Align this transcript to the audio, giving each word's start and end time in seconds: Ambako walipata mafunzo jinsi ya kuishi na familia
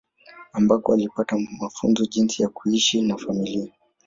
Ambako 0.53 0.91
walipata 0.91 1.37
mafunzo 1.61 2.05
jinsi 2.05 2.41
ya 2.41 2.49
kuishi 2.49 3.01
na 3.01 3.17
familia 3.17 3.73